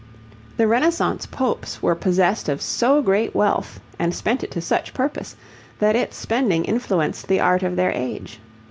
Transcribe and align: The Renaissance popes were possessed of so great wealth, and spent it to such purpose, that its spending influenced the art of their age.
The 0.57 0.65
Renaissance 0.65 1.27
popes 1.27 1.79
were 1.83 1.93
possessed 1.93 2.49
of 2.49 2.59
so 2.59 3.03
great 3.03 3.35
wealth, 3.35 3.79
and 3.99 4.15
spent 4.15 4.43
it 4.43 4.49
to 4.49 4.59
such 4.59 4.95
purpose, 4.95 5.35
that 5.77 5.95
its 5.95 6.17
spending 6.17 6.65
influenced 6.65 7.27
the 7.27 7.39
art 7.39 7.61
of 7.61 7.75
their 7.75 7.91
age. 7.91 8.39